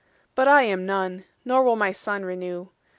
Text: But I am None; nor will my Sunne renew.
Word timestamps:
But 0.33 0.47
I 0.47 0.63
am 0.63 0.87
None; 0.87 1.25
nor 1.45 1.61
will 1.61 1.75
my 1.75 1.91
Sunne 1.91 2.25
renew. 2.25 2.69